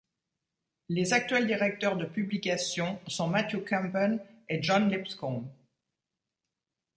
Les 0.89 1.13
actuel 1.13 1.45
directeurs 1.45 1.95
de 1.95 2.05
publication 2.05 2.99
sont 3.05 3.27
Matthew 3.27 3.63
Campen 3.63 4.17
et 4.49 4.63
John 4.63 4.89
Lipscomb. 4.89 5.45